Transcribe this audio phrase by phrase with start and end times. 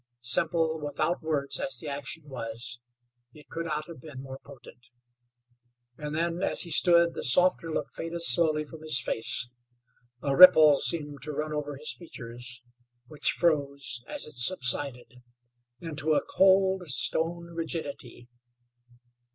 [0.21, 2.79] Simple, without words as the action was,
[3.35, 4.89] it could not have been more potent.
[5.95, 9.47] And then, as he stood, the softer look faded slowly from his face.
[10.23, 12.63] A ripple seemed to run over his features,
[13.09, 15.21] which froze, as it subsided,
[15.79, 18.27] into a cold, stone rigidity.